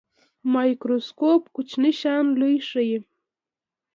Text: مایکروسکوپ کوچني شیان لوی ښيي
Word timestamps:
مایکروسکوپ 0.53 1.41
کوچني 1.55 1.91
شیان 1.99 2.25
لوی 2.39 2.55
ښيي 2.69 2.97